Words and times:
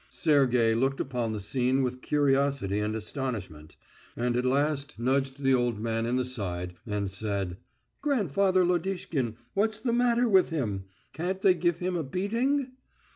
Sergey 0.09 0.73
looked 0.73 0.99
upon 0.99 1.31
the 1.31 1.39
scene 1.39 1.83
with 1.83 2.01
curiosity 2.01 2.79
and 2.79 2.95
astonishment, 2.95 3.75
and 4.17 4.35
at 4.35 4.45
last 4.45 4.97
nudged 4.97 5.43
the 5.43 5.53
old 5.53 5.79
man 5.79 6.07
in 6.07 6.15
the 6.15 6.25
side 6.25 6.73
and 6.87 7.11
said: 7.11 7.57
"Grandfather 8.01 8.65
Lodishkin, 8.65 9.35
what's 9.53 9.79
the 9.79 9.93
matter 9.93 10.27
with 10.27 10.49
him? 10.49 10.85
Can't 11.13 11.39
they 11.41 11.53
give 11.53 11.77
him 11.77 11.95
a 11.95 12.03
beating?" 12.03 12.71